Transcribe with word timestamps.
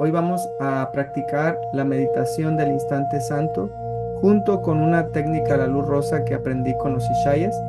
Hoy 0.00 0.12
vamos 0.12 0.48
a 0.60 0.88
practicar 0.92 1.58
la 1.72 1.84
meditación 1.84 2.56
del 2.56 2.70
instante 2.70 3.20
santo 3.20 3.68
junto 4.20 4.62
con 4.62 4.80
una 4.80 5.08
técnica 5.08 5.54
a 5.54 5.56
la 5.56 5.66
luz 5.66 5.86
rosa 5.86 6.24
que 6.24 6.34
aprendí 6.34 6.72
con 6.78 6.94
los 6.94 7.04
Ishayas. 7.10 7.60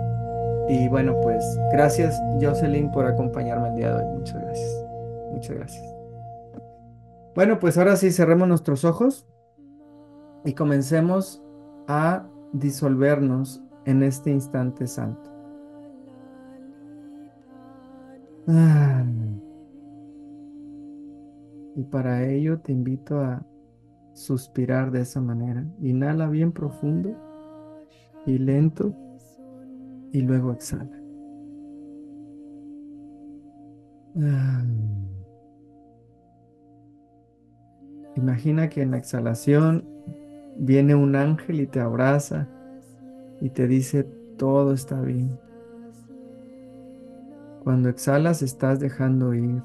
Y 0.68 0.88
bueno, 0.90 1.16
pues 1.24 1.44
gracias 1.72 2.22
Jocelyn 2.40 2.92
por 2.92 3.08
acompañarme 3.08 3.70
el 3.70 3.76
día 3.78 3.96
de 3.96 4.04
hoy. 4.04 4.18
Muchas 4.20 4.44
gracias. 4.44 4.86
Muchas 5.32 5.56
gracias. 5.56 5.96
Bueno, 7.34 7.58
pues 7.58 7.80
ahora 7.80 7.96
sí 7.96 8.12
cerremos 8.12 8.48
nuestros 8.48 8.86
ojos 8.86 9.26
y 10.46 10.54
comencemos 10.54 11.42
a 11.88 12.28
disolvernos 12.54 13.60
en 13.86 14.04
este 14.04 14.30
instante 14.30 14.86
santo. 14.86 15.32
Ah. 18.48 19.04
Y 21.80 21.84
para 21.86 22.28
ello 22.28 22.60
te 22.60 22.74
invito 22.74 23.22
a 23.22 23.42
suspirar 24.12 24.92
de 24.92 25.00
esa 25.00 25.22
manera. 25.22 25.64
Inhala 25.80 26.28
bien 26.28 26.52
profundo 26.52 27.16
y 28.26 28.38
lento 28.38 28.94
y 30.12 30.20
luego 30.20 30.52
exhala. 30.52 30.92
Ah. 34.22 34.62
Imagina 38.18 38.68
que 38.68 38.82
en 38.82 38.92
la 38.92 38.98
exhalación 38.98 39.88
viene 40.58 40.96
un 40.96 41.16
ángel 41.16 41.62
y 41.62 41.68
te 41.68 41.80
abraza 41.80 42.46
y 43.40 43.52
te 43.52 43.68
dice 43.68 44.04
todo 44.38 44.74
está 44.74 45.00
bien. 45.00 45.40
Cuando 47.64 47.88
exhalas 47.88 48.42
estás 48.42 48.82
dejando 48.82 49.34
ir. 49.34 49.64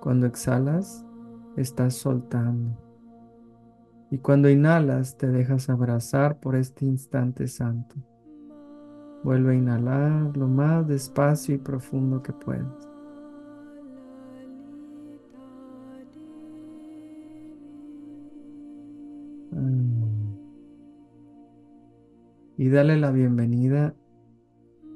Cuando 0.00 0.26
exhalas, 0.26 1.04
estás 1.56 1.94
soltando. 1.94 2.76
Y 4.10 4.18
cuando 4.18 4.48
inhalas, 4.48 5.18
te 5.18 5.26
dejas 5.26 5.68
abrazar 5.68 6.38
por 6.38 6.56
este 6.56 6.86
instante 6.86 7.46
santo. 7.46 7.96
Vuelve 9.24 9.52
a 9.52 9.56
inhalar 9.56 10.36
lo 10.36 10.46
más 10.46 10.86
despacio 10.86 11.54
y 11.54 11.58
profundo 11.58 12.22
que 12.22 12.32
puedas. 12.32 12.88
Mm. 19.50 19.98
Y 22.56 22.68
dale 22.70 22.96
la 22.96 23.10
bienvenida 23.10 23.94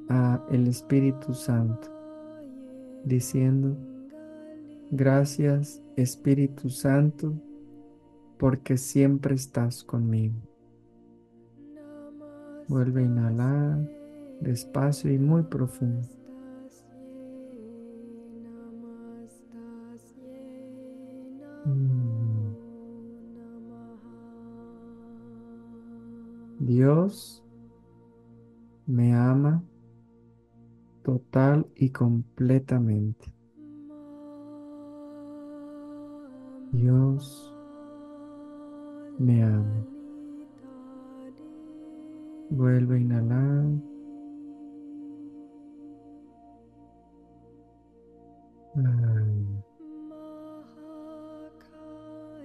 a 0.09 0.43
el 0.49 0.67
Espíritu 0.67 1.33
Santo, 1.33 1.89
diciendo, 3.05 3.77
Gracias 4.95 5.81
Espíritu 5.97 6.69
Santo, 6.69 7.33
porque 8.37 8.77
siempre 8.77 9.33
estás 9.33 9.83
conmigo. 9.83 10.35
Vuelve 12.67 13.01
a 13.01 13.05
inhalar 13.05 13.89
despacio 14.39 15.11
y 15.11 15.17
muy 15.17 15.41
profundo. 15.41 16.07
Mm. 21.65 22.53
Dios 26.59 27.43
me 28.85 29.15
ama 29.15 29.63
total 31.01 31.65
y 31.75 31.89
completamente. 31.89 33.33
Dios 36.73 37.53
me 39.19 39.43
ama. 39.43 39.85
Vuelve 42.49 42.95
a 42.95 42.99
inhalar. 42.99 43.65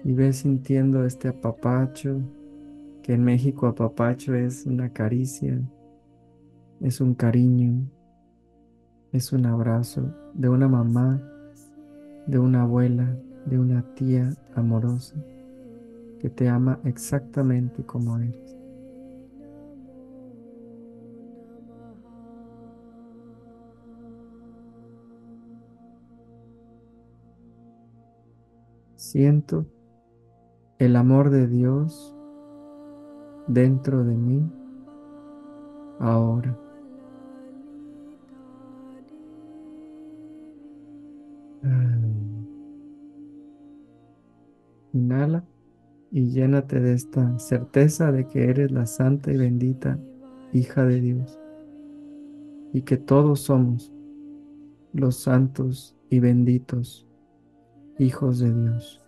Y 0.03 0.13
ve 0.13 0.31
sintiendo 0.31 1.03
este 1.05 1.29
apapacho, 1.29 2.21
que 3.01 3.13
en 3.13 3.23
México 3.23 3.65
apapacho 3.65 4.35
es 4.35 4.67
una 4.67 4.93
caricia, 4.93 5.59
es 6.81 7.01
un 7.01 7.15
cariño, 7.15 7.89
es 9.11 9.33
un 9.33 9.47
abrazo 9.47 10.13
de 10.35 10.49
una 10.49 10.67
mamá, 10.67 11.19
de 12.27 12.37
una 12.37 12.61
abuela, 12.61 13.17
de 13.45 13.59
una 13.59 13.83
tía 13.95 14.29
amorosa 14.55 15.15
que 16.19 16.29
te 16.29 16.49
ama 16.49 16.79
exactamente 16.83 17.85
como 17.85 18.17
eres. 18.17 18.55
Siento 28.95 29.65
el 30.77 30.95
amor 30.95 31.29
de 31.29 31.47
Dios 31.47 32.15
dentro 33.47 34.03
de 34.03 34.15
mí 34.15 34.51
ahora. 35.99 36.68
Inhala 44.99 45.43
y 46.11 46.29
llénate 46.29 46.79
de 46.79 46.93
esta 46.93 47.39
certeza 47.39 48.11
de 48.11 48.27
que 48.27 48.49
eres 48.49 48.71
la 48.71 48.85
santa 48.85 49.31
y 49.31 49.37
bendita 49.37 49.99
hija 50.53 50.85
de 50.85 50.99
Dios 50.99 51.39
y 52.73 52.81
que 52.81 52.97
todos 52.97 53.41
somos 53.41 53.91
los 54.93 55.15
santos 55.17 55.95
y 56.09 56.19
benditos 56.19 57.07
hijos 57.97 58.39
de 58.39 58.53
Dios. 58.53 59.01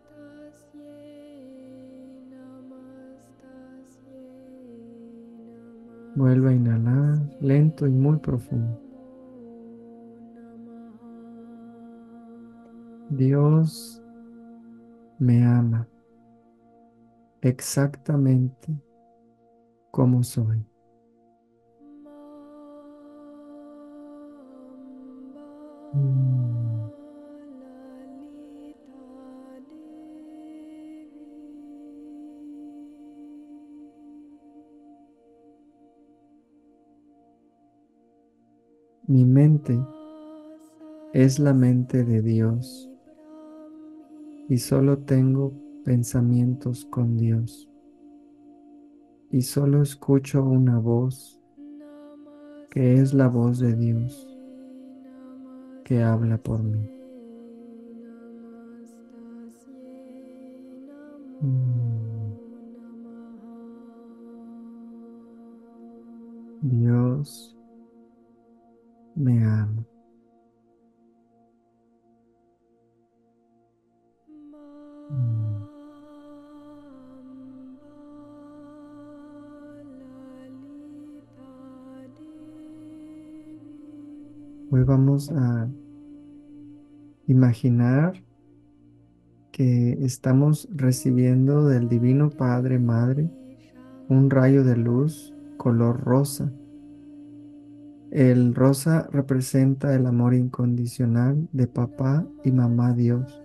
Vuelve 6.16 6.50
a 6.50 6.53
inhalar 6.53 7.19
lento 7.40 7.88
y 7.88 7.91
muy 7.91 8.18
profundo. 8.18 8.79
Dios 13.09 14.00
me 15.22 15.44
ama 15.46 15.88
exactamente 17.42 18.74
como 19.92 20.24
soy. 20.24 20.66
Mm. 25.94 26.90
Mi 39.08 39.26
mente 39.26 39.78
es 41.14 41.38
la 41.38 41.53
mente 41.53 42.03
de 42.03 42.24
Dios 42.24 42.91
y 44.51 44.57
solo 44.57 44.97
tengo 44.97 45.53
pensamientos 45.85 46.84
con 46.84 47.16
Dios 47.16 47.69
y 49.29 49.44
solo 49.44 49.81
escucho 49.81 50.44
una 50.44 50.78
voz 50.78 51.39
que 52.69 52.95
es 52.95 53.13
la 53.13 53.29
voz 53.29 53.59
de 53.59 53.73
Dios 53.78 54.28
que 55.85 56.03
habla 56.03 56.37
por 56.37 56.61
mí. 56.64 56.85
Mm. 61.40 62.11
Dios 66.61 67.58
me 69.16 69.46
ama. 69.46 69.91
Hoy 84.73 84.85
vamos 84.85 85.29
a 85.34 85.68
imaginar 87.28 88.14
que 89.52 89.97
estamos 90.06 90.70
recibiendo 90.72 91.68
del 91.68 91.90
Divino 91.90 92.29
Padre 92.29 92.79
Madre 92.79 93.29
un 94.08 94.29
rayo 94.29 94.64
de 94.64 94.78
luz 94.78 95.34
color 95.58 96.00
rosa. 96.00 96.53
El 98.12 98.56
rosa 98.56 99.09
representa 99.12 99.94
el 99.94 100.06
amor 100.06 100.34
incondicional 100.34 101.50
de 101.52 101.67
papá 101.67 102.26
y 102.46 102.53
mamá 102.53 102.94
Dios 102.94 103.44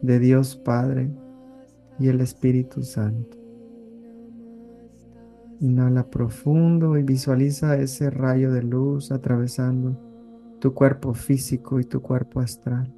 de 0.00 0.18
Dios 0.18 0.56
Padre 0.56 1.10
y 1.98 2.08
el 2.08 2.22
Espíritu 2.22 2.82
Santo. 2.84 3.36
Inhala 5.60 6.08
profundo 6.08 6.96
y 6.96 7.02
visualiza 7.02 7.76
ese 7.76 8.08
rayo 8.08 8.50
de 8.50 8.62
luz 8.62 9.12
atravesando 9.12 10.05
tu 10.58 10.72
cuerpo 10.72 11.14
físico 11.14 11.80
y 11.80 11.84
tu 11.84 12.00
cuerpo 12.00 12.40
astral. 12.40 12.92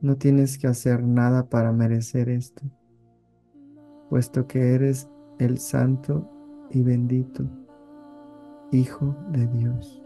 No 0.00 0.16
tienes 0.16 0.58
que 0.58 0.66
hacer 0.66 1.02
nada 1.02 1.48
para 1.48 1.72
merecer 1.72 2.28
esto, 2.28 2.62
puesto 4.08 4.46
que 4.46 4.74
eres 4.74 5.08
el 5.38 5.58
santo 5.58 6.30
y 6.70 6.82
bendito 6.82 7.44
Hijo 8.72 9.16
de 9.32 9.46
Dios. 9.48 10.00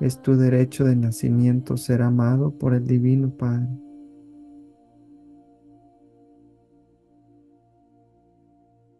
Es 0.00 0.20
tu 0.20 0.36
derecho 0.36 0.84
de 0.84 0.94
nacimiento 0.94 1.76
ser 1.78 2.02
amado 2.02 2.50
por 2.50 2.74
el 2.74 2.86
Divino 2.86 3.30
Padre. 3.30 3.68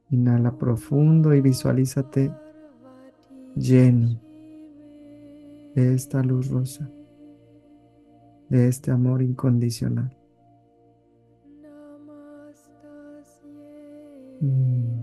Inhala 0.09 0.57
profundo 0.57 1.35
y 1.35 1.43
visualízate 1.43 2.33
lleno 3.57 4.32
de 5.75 5.95
esta 5.95 6.23
luz 6.23 6.49
rosa, 6.49 6.89
de 8.49 8.69
este 8.69 8.91
amor 8.91 9.23
incondicional. 9.23 10.17
Mm. 14.41 15.03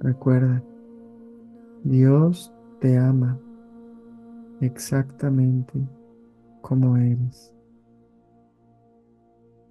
Recuerda, 0.00 0.62
Dios 1.82 2.52
te 2.80 2.98
ama 2.98 3.38
exactamente 4.60 5.72
como 6.60 6.96
eres. 6.96 7.54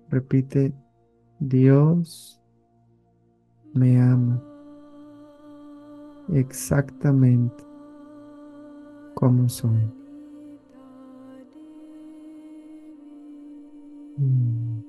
Repite, 0.10 0.74
Dios 1.40 2.43
me 3.74 4.00
ama 4.00 4.42
exactamente 6.30 7.64
como 9.16 9.50
soy. 9.50 9.92
Mm. 14.18 14.84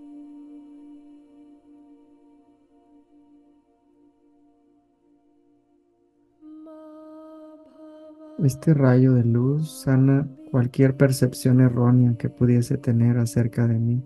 Este 8.45 8.75
rayo 8.75 9.15
de 9.15 9.25
luz 9.25 9.71
sana 9.71 10.29
cualquier 10.51 10.97
percepción 10.97 11.61
errónea 11.61 12.17
que 12.19 12.29
pudiese 12.29 12.77
tener 12.77 13.17
acerca 13.19 13.67
de 13.67 13.79
mí. 13.79 14.05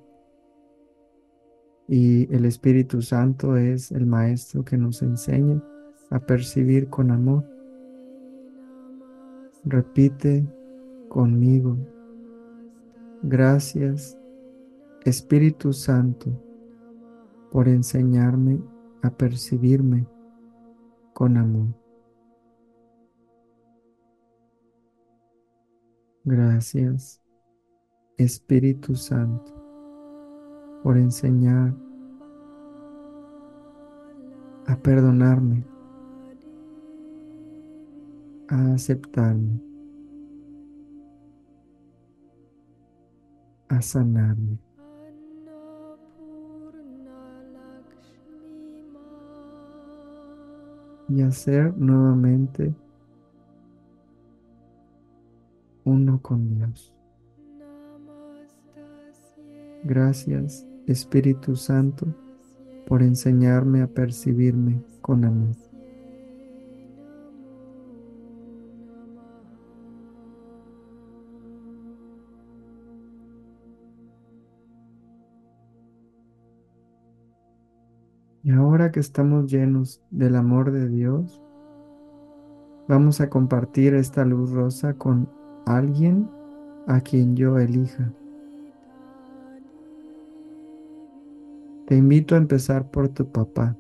Y 1.89 2.33
el 2.35 2.45
Espíritu 2.45 3.01
Santo 3.01 3.57
es 3.57 3.91
el 3.93 4.05
Maestro 4.07 4.63
que 4.63 4.77
nos 4.77 5.01
enseña 5.01 5.63
a 6.11 6.21
percibir 6.21 6.89
con 6.89 7.11
amor. 7.11 7.45
Repite 9.65 10.47
conmigo. 11.09 11.77
Gracias, 13.23 14.17
Espíritu 15.05 15.73
Santo, 15.73 16.31
por 17.51 17.69
enseñarme 17.69 18.61
a 19.03 19.11
percibirme 19.11 20.07
con 21.15 21.37
amor. 21.37 21.75
Gracias, 26.25 27.23
Espíritu 28.19 28.95
Santo, 28.95 29.58
por 30.83 30.97
enseñar 30.97 31.75
a 34.67 34.77
perdonarme, 34.77 35.65
a 38.49 38.75
aceptarme, 38.75 39.61
a 43.69 43.81
sanarme. 43.83 44.59
y 51.09 51.23
hacer 51.23 51.75
nuevamente 51.77 52.75
uno 55.85 56.21
con 56.21 56.55
Dios. 56.55 56.95
Gracias, 59.85 60.68
Espíritu 60.93 61.55
Santo, 61.55 62.07
por 62.87 63.03
enseñarme 63.03 63.83
a 63.83 63.87
percibirme 63.87 64.83
con 65.03 65.25
amor. 65.25 65.55
Y 78.43 78.51
ahora 78.51 78.91
que 78.91 79.01
estamos 79.01 79.51
llenos 79.51 80.01
del 80.11 80.35
amor 80.35 80.73
de 80.73 80.89
Dios, 80.89 81.43
vamos 82.89 83.21
a 83.21 83.29
compartir 83.29 83.93
esta 83.93 84.25
luz 84.25 84.53
rosa 84.53 84.95
con 84.95 85.29
alguien 85.67 86.31
a 86.87 87.03
quien 87.03 87.37
yo 87.37 87.59
elija. 87.59 88.11
Te 91.89 91.97
invito 91.97 92.35
a 92.35 92.39
empezar 92.39 92.91
por 92.91 93.09
tu 93.09 93.33
papá. 93.33 93.75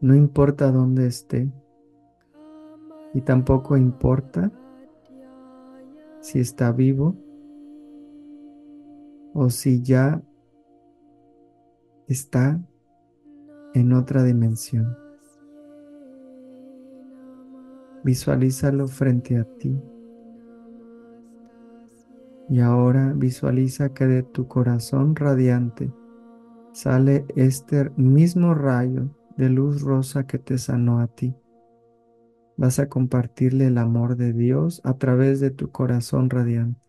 No 0.00 0.14
importa 0.14 0.70
dónde 0.70 1.08
esté 1.08 1.50
y 3.12 3.22
tampoco 3.22 3.76
importa 3.76 4.52
si 6.20 6.38
está 6.38 6.70
vivo 6.70 7.16
o 9.34 9.50
si 9.50 9.82
ya 9.82 10.22
está 12.06 12.60
en 13.74 13.92
otra 13.92 14.22
dimensión. 14.22 14.96
Visualízalo 18.04 18.86
frente 18.86 19.38
a 19.38 19.44
ti. 19.58 19.76
Y 22.48 22.60
ahora 22.60 23.12
visualiza 23.14 23.92
que 23.92 24.06
de 24.06 24.22
tu 24.22 24.46
corazón 24.46 25.16
radiante 25.16 25.92
sale 26.72 27.26
este 27.34 27.90
mismo 27.96 28.54
rayo 28.54 29.10
de 29.36 29.50
luz 29.50 29.82
rosa 29.82 30.26
que 30.26 30.38
te 30.38 30.58
sanó 30.58 31.00
a 31.00 31.08
ti. 31.08 31.34
Vas 32.56 32.78
a 32.78 32.88
compartirle 32.88 33.66
el 33.66 33.78
amor 33.78 34.16
de 34.16 34.32
Dios 34.32 34.80
a 34.84 34.94
través 34.94 35.40
de 35.40 35.50
tu 35.50 35.70
corazón 35.70 36.30
radiante. 36.30 36.80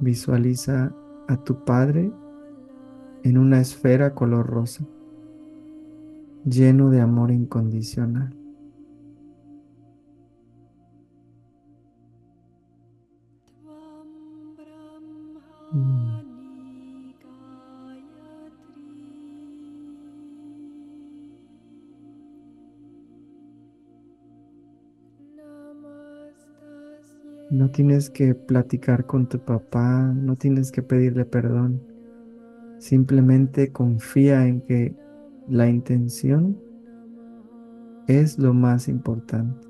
Visualiza 0.00 0.94
a 1.28 1.36
tu 1.44 1.64
Padre 1.64 2.10
en 3.22 3.38
una 3.38 3.60
esfera 3.60 4.14
color 4.14 4.46
rosa 4.46 4.84
lleno 6.44 6.90
de 6.90 7.00
amor 7.00 7.30
incondicional. 7.30 8.37
No 15.70 16.22
tienes 27.70 28.08
que 28.08 28.34
platicar 28.34 29.04
con 29.04 29.28
tu 29.28 29.40
papá, 29.40 30.10
no 30.14 30.36
tienes 30.36 30.72
que 30.72 30.82
pedirle 30.82 31.26
perdón. 31.26 31.82
Simplemente 32.78 33.70
confía 33.70 34.46
en 34.46 34.62
que 34.62 34.96
la 35.48 35.68
intención 35.68 36.58
es 38.06 38.38
lo 38.38 38.54
más 38.54 38.88
importante. 38.88 39.68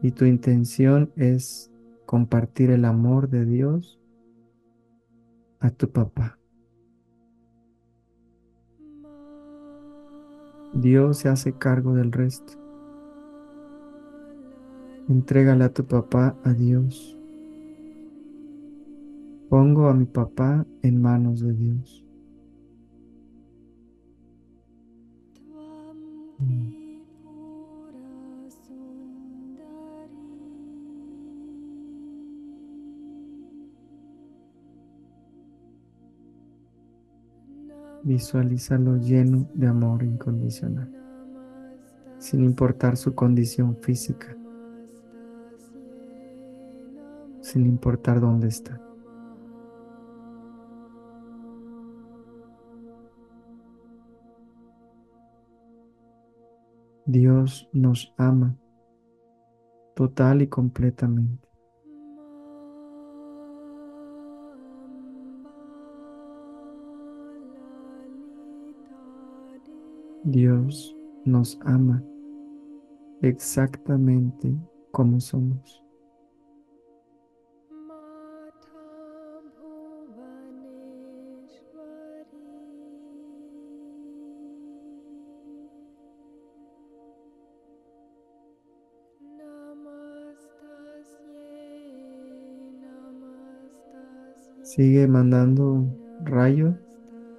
Y 0.00 0.12
tu 0.12 0.24
intención 0.24 1.12
es 1.16 1.70
compartir 2.06 2.70
el 2.70 2.86
amor 2.86 3.28
de 3.28 3.44
Dios 3.44 4.01
a 5.62 5.70
tu 5.70 5.88
papá. 5.88 6.38
Dios 10.74 11.18
se 11.18 11.28
hace 11.28 11.52
cargo 11.52 11.94
del 11.94 12.10
resto. 12.10 12.54
Entrégale 15.08 15.64
a 15.64 15.72
tu 15.72 15.86
papá 15.86 16.36
a 16.44 16.52
Dios. 16.52 17.16
Pongo 19.48 19.88
a 19.88 19.94
mi 19.94 20.06
papá 20.06 20.66
en 20.82 21.00
manos 21.00 21.40
de 21.40 21.52
Dios. 21.52 22.01
Visualízalo 38.04 38.96
lleno 38.96 39.48
de 39.54 39.68
amor 39.68 40.02
incondicional, 40.02 40.90
sin 42.18 42.44
importar 42.44 42.96
su 42.96 43.14
condición 43.14 43.76
física, 43.76 44.36
sin 47.40 47.66
importar 47.66 48.20
dónde 48.20 48.48
está. 48.48 48.80
Dios 57.06 57.68
nos 57.72 58.12
ama 58.16 58.56
total 59.94 60.42
y 60.42 60.48
completamente. 60.48 61.51
Dios 70.24 70.96
nos 71.24 71.58
ama 71.62 72.00
exactamente 73.22 74.56
como 74.92 75.18
somos. 75.18 75.82
Sigue 94.62 95.08
mandando 95.08 95.84
rayo 96.24 96.78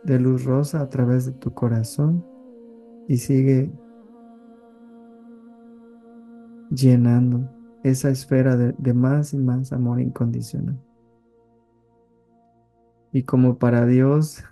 de 0.03 0.19
luz 0.19 0.43
rosa 0.43 0.81
a 0.81 0.89
través 0.89 1.25
de 1.25 1.31
tu 1.31 1.53
corazón 1.53 2.32
y 3.07 3.17
sigue 3.17 3.72
llenando 6.69 7.50
esa 7.83 8.10
esfera 8.10 8.55
de, 8.55 8.93
más 8.93 9.33
y 9.33 9.38
más 9.38 9.74
amor 9.74 10.00
incondicional. 10.00 10.79
Y 13.12 13.24
como 13.24 13.57
para 13.57 13.86
Dios 13.86 14.43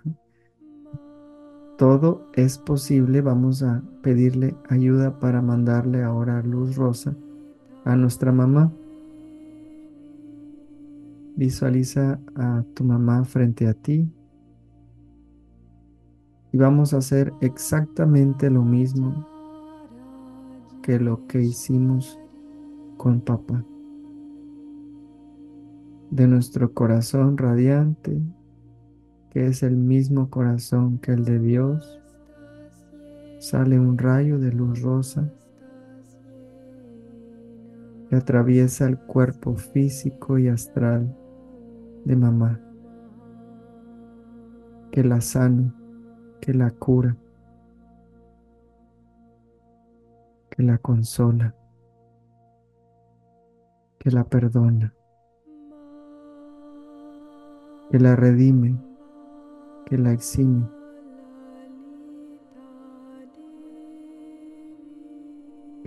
todo 1.78 2.28
es 2.34 2.58
posible, 2.58 3.22
vamos 3.22 3.62
a 3.62 3.82
pedirle 4.02 4.54
ayuda 4.68 5.18
para 5.18 5.42
mandarle 5.42 6.02
ahora 6.04 6.42
luz 6.42 6.76
rosa 6.76 7.16
a 7.84 7.96
nuestra 7.96 8.30
mamá. 8.30 8.72
Visualiza 11.34 12.20
a 12.36 12.62
tu 12.74 12.84
mamá 12.84 13.24
frente 13.24 13.66
a 13.66 13.74
ti. 13.74 14.08
Y 16.52 16.58
vamos 16.58 16.92
a 16.92 16.98
hacer 16.98 17.32
exactamente 17.40 18.50
lo 18.50 18.62
mismo 18.62 19.26
que 20.82 20.98
lo 20.98 21.26
que 21.26 21.40
hicimos 21.40 22.18
con 22.98 23.20
papá. 23.20 23.64
De 26.10 26.26
nuestro 26.26 26.74
corazón 26.74 27.38
radiante, 27.38 28.20
que 29.30 29.46
es 29.46 29.62
el 29.62 29.76
mismo 29.76 30.28
corazón 30.28 30.98
que 30.98 31.12
el 31.12 31.24
de 31.24 31.38
Dios, 31.38 32.00
sale 33.38 33.80
un 33.80 33.96
rayo 33.96 34.38
de 34.38 34.52
luz 34.52 34.82
rosa 34.82 35.32
que 38.10 38.16
atraviesa 38.16 38.86
el 38.86 38.98
cuerpo 38.98 39.56
físico 39.56 40.38
y 40.38 40.48
astral 40.48 41.16
de 42.04 42.14
mamá, 42.14 42.60
que 44.90 45.02
la 45.02 45.20
sana, 45.22 45.74
que 46.42 46.52
la 46.52 46.72
cura, 46.72 47.16
que 50.50 50.64
la 50.64 50.76
consola, 50.78 51.54
que 54.00 54.10
la 54.10 54.24
perdona, 54.24 54.92
que 57.92 58.00
la 58.00 58.16
redime, 58.16 58.76
que 59.86 59.96
la 59.96 60.12
exime. 60.12 60.68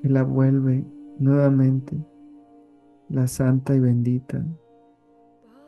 que 0.01 0.09
la 0.09 0.24
vuelve 0.24 0.85
nuevamente 1.17 1.97
la 3.09 3.27
santa 3.27 3.74
y 3.74 3.79
bendita 3.79 4.45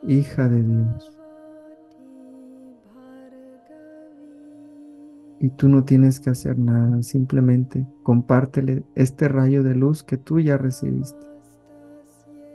hija 0.06 0.48
de 0.48 0.62
Dios. 0.62 1.17
Y 5.40 5.50
tú 5.50 5.68
no 5.68 5.84
tienes 5.84 6.18
que 6.18 6.30
hacer 6.30 6.58
nada, 6.58 7.02
simplemente 7.02 7.86
compártele 8.02 8.82
este 8.96 9.28
rayo 9.28 9.62
de 9.62 9.74
luz 9.74 10.02
que 10.02 10.16
tú 10.16 10.40
ya 10.40 10.56
recibiste 10.56 11.28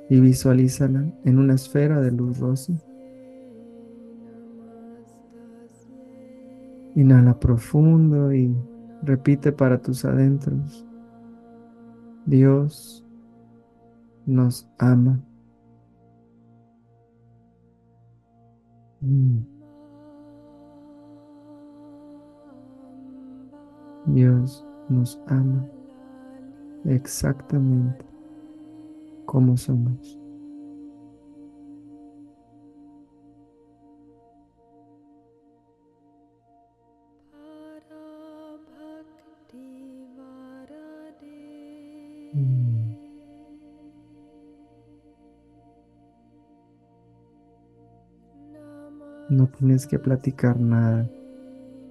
y 0.10 0.20
visualízala 0.20 1.06
en 1.24 1.40
una 1.40 1.56
esfera 1.56 2.02
de 2.02 2.12
luz 2.12 2.40
rosa. 2.40 2.74
Inhala 6.96 7.40
profundo 7.40 8.34
y 8.34 8.56
repite 9.02 9.52
para 9.52 9.82
tus 9.82 10.06
adentros. 10.06 10.86
Dios 12.26 13.04
nos 14.26 14.70
ama. 14.78 15.20
Mm. 19.02 19.53
Dios 24.14 24.64
nos 24.90 25.20
ama 25.26 25.68
exactamente 26.86 28.06
como 29.26 29.58
somos. 29.58 30.20
No 49.30 49.48
tienes 49.48 49.88
que 49.88 49.98
platicar 49.98 50.60
nada. 50.60 51.10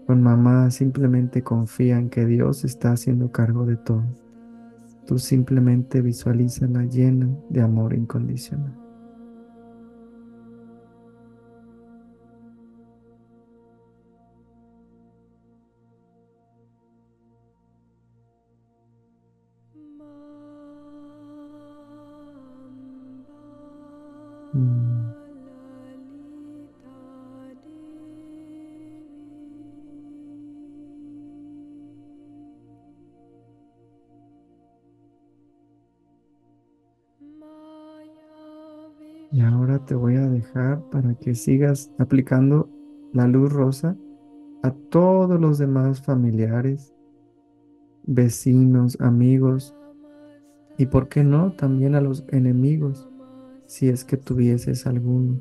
Con 0.06 0.23
mamá 0.23 0.71
simplemente 0.71 1.42
confía 1.42 1.99
en 1.99 2.11
que 2.11 2.26
Dios 2.26 2.64
está 2.64 2.92
haciendo 2.92 3.30
cargo 3.30 3.64
de 3.64 3.76
todo. 3.76 4.04
Tú 5.06 5.18
simplemente 5.18 6.02
la 6.68 6.85
llena 6.85 7.28
de 7.50 7.61
amor 7.61 7.94
incondicional. 7.94 8.81
Que 41.16 41.35
sigas 41.35 41.90
aplicando 41.99 42.69
la 43.12 43.26
luz 43.26 43.52
rosa 43.52 43.97
a 44.62 44.71
todos 44.71 45.40
los 45.40 45.59
demás 45.59 46.02
familiares, 46.02 46.95
vecinos, 48.04 49.00
amigos 49.00 49.75
y, 50.78 50.87
¿por 50.87 51.09
qué 51.09 51.25
no?, 51.25 51.52
también 51.52 51.95
a 51.95 52.00
los 52.00 52.25
enemigos, 52.28 53.09
si 53.66 53.88
es 53.88 54.04
que 54.04 54.16
tuvieses 54.16 54.87
alguno. 54.87 55.38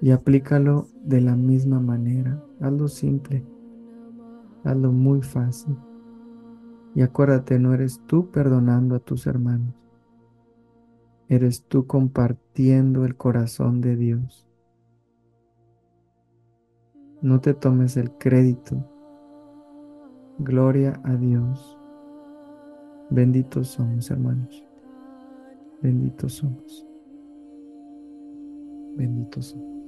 Y 0.00 0.12
aplícalo 0.12 0.86
de 1.04 1.20
la 1.20 1.36
misma 1.36 1.80
manera. 1.80 2.42
Hazlo 2.60 2.88
simple. 2.88 3.44
Hazlo 4.64 4.92
muy 4.92 5.20
fácil. 5.20 5.76
Y 6.94 7.02
acuérdate, 7.02 7.58
no 7.58 7.74
eres 7.74 8.00
tú 8.06 8.30
perdonando 8.30 8.94
a 8.94 9.00
tus 9.00 9.26
hermanos 9.26 9.74
eres 11.30 11.62
tú 11.62 11.86
compartiendo 11.86 13.04
el 13.04 13.16
corazón 13.16 13.80
de 13.80 13.94
Dios. 13.94 14.48
No 17.22 17.40
te 17.40 17.54
tomes 17.54 17.96
el 17.96 18.10
crédito. 18.10 18.84
Gloria 20.38 21.00
a 21.04 21.14
Dios. 21.14 21.78
Benditos 23.10 23.68
somos, 23.68 24.10
hermanos. 24.10 24.64
Benditos 25.80 26.32
somos. 26.34 26.84
Benditos 28.96 29.46
somos. 29.46 29.79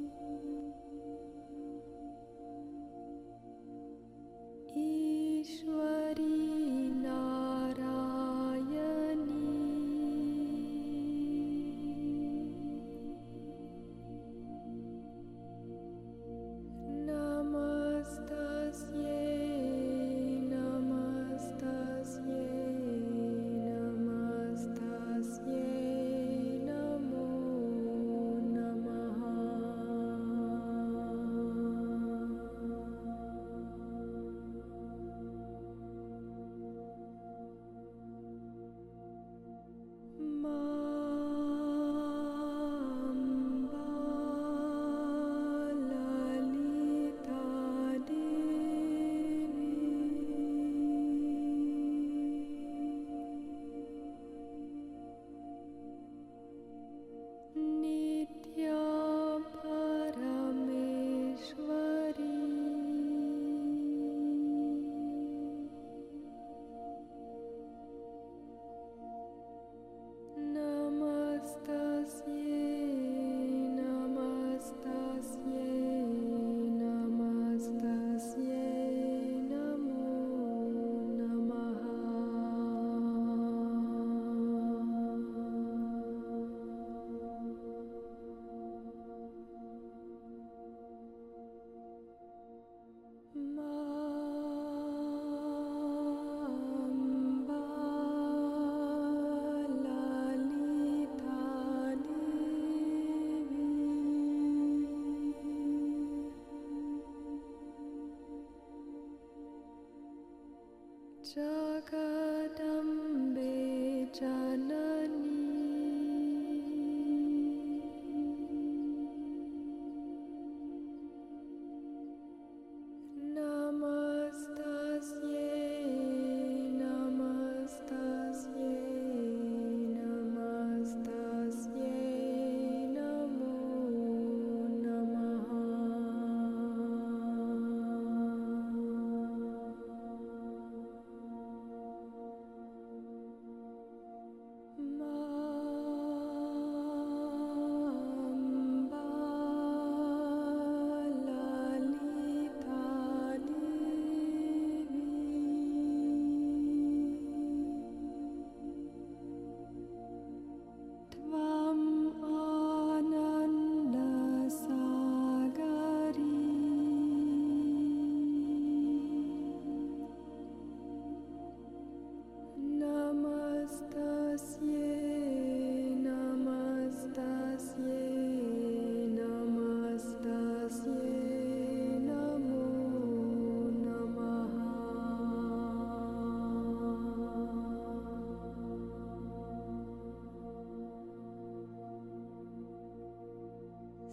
जाना 114.15 114.82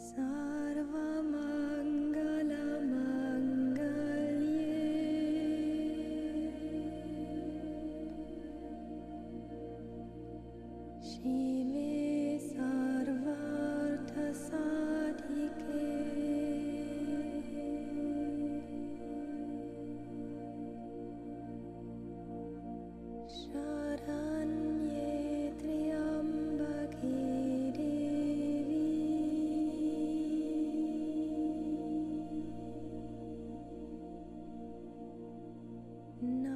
sarva 0.09 1.18
No. 36.21 36.48